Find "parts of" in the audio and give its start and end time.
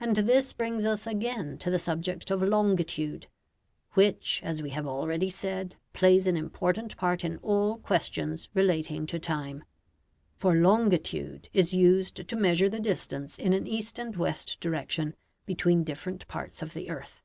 16.26-16.72